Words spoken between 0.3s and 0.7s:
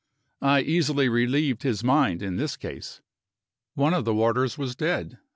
I